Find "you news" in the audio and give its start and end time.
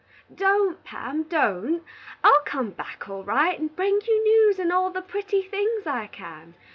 4.07-4.57